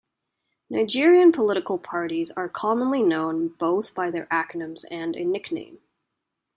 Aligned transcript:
Nigerien 0.71 1.31
political 1.31 1.77
parties 1.77 2.31
are 2.31 2.49
commonly 2.49 3.03
known 3.03 3.49
both 3.49 3.93
by 3.93 4.09
their 4.09 4.25
acronyms 4.31 4.83
and 4.89 5.15
a 5.15 5.23
nickname. 5.23 5.77